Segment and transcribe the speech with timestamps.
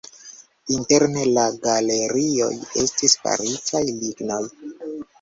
[0.77, 2.51] Interne la galerioj
[2.87, 4.45] estis faritaj lignoj.